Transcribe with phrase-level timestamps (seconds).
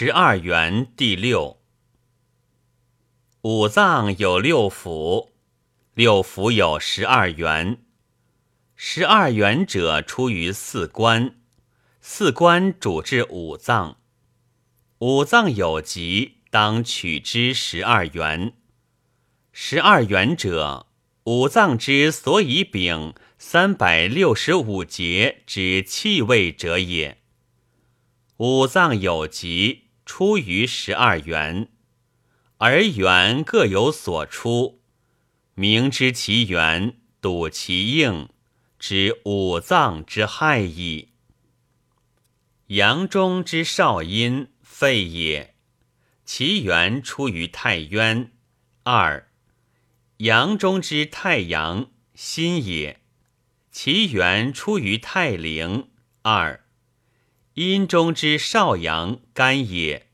[0.00, 1.58] 十二元第六。
[3.40, 5.30] 五脏有六腑，
[5.92, 7.78] 六腑有十二元。
[8.76, 11.34] 十二元者出于四关，
[12.00, 13.96] 四关主治五脏。
[14.98, 18.52] 五脏有疾，当取之十二元。
[19.50, 20.86] 十二元者，
[21.24, 27.18] 五脏之所以禀三百六十五节之气味者也。
[28.36, 31.68] 五脏有疾，出于十二元，
[32.56, 34.80] 而元各有所出。
[35.54, 38.30] 明知其源，笃其应，
[38.78, 41.10] 知五脏之害矣。
[42.68, 45.54] 阳中之少阴，肺也，
[46.24, 48.32] 其源出于太渊。
[48.84, 49.28] 二，
[50.16, 53.02] 阳中之太阳，心也，
[53.70, 55.90] 其源出于太陵。
[56.22, 56.64] 二，
[57.58, 60.06] 阴中之少阳，肝也，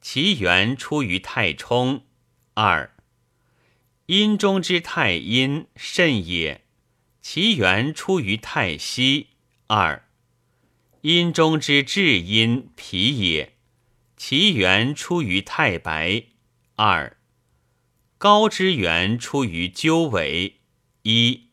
[0.00, 2.02] 其源出于太冲。
[2.54, 2.96] 二，
[4.06, 6.64] 阴中之太阴，肾也，
[7.22, 9.28] 其源出于太溪。
[9.68, 10.08] 二，
[11.02, 13.54] 阴中之至阴，脾也，
[14.16, 16.24] 其源出于太白。
[16.74, 17.16] 二，
[18.18, 20.56] 高之源出于鸠尾。
[21.02, 21.50] 一，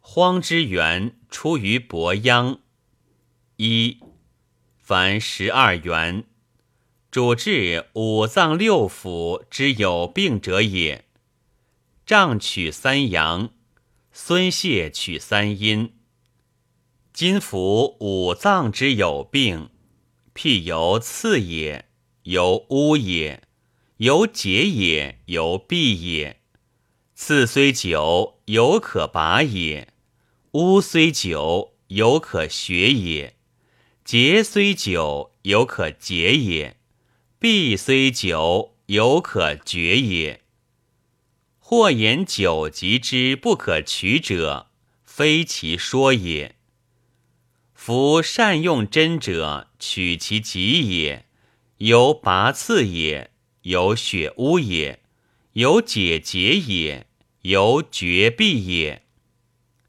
[0.00, 2.58] 荒之源出于伯央。
[3.56, 4.00] 一，
[4.92, 6.24] 凡十二元，
[7.10, 11.06] 主治五脏六腑之有病者也。
[12.04, 13.48] 丈取三阳，
[14.12, 15.94] 孙谢取三阴。
[17.10, 19.70] 今服五脏之有病，
[20.34, 21.86] 譬由刺也，
[22.24, 23.44] 由污也，
[23.96, 26.42] 由结也，由闭也。
[27.14, 29.86] 刺虽久，犹可拔也；
[30.50, 33.32] 污虽久，犹可学也；
[34.04, 36.74] 结虽久，犹可解也；
[37.38, 40.42] 闭虽久，犹可绝也。
[41.60, 44.66] 或言久疾之不可取者，
[45.04, 46.56] 非其说也。
[47.74, 51.26] 夫善用针者，取其疾也，
[51.78, 53.30] 由拔刺也，
[53.62, 55.00] 由血污也，
[55.52, 57.06] 由解结也，
[57.42, 59.06] 由绝壁也。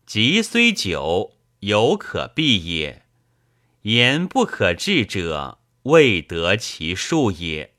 [0.05, 3.02] 疾虽久，犹可闭也。
[3.83, 7.72] 言不可治者，未得其数也。